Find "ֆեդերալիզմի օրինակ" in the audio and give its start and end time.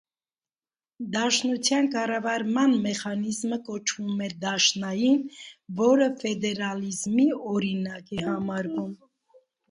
6.23-8.11